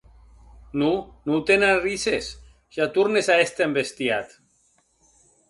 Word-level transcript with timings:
Non, 0.81 0.95
non 1.31 1.43
te 1.49 1.57
n'arrisses, 1.63 2.31
ja 2.79 2.89
tornes 2.97 3.31
a 3.35 3.37
èster 3.45 3.69
embestiat. 3.69 4.35